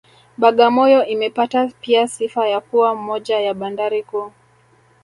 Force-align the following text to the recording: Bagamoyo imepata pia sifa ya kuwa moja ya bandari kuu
Bagamoyo 0.37 1.01
imepata 1.07 1.71
pia 1.81 2.07
sifa 2.07 2.47
ya 2.47 2.59
kuwa 2.61 2.95
moja 2.95 3.39
ya 3.39 3.53
bandari 3.53 4.03
kuu 4.03 4.31